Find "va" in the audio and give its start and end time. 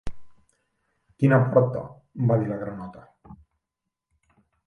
2.31-2.39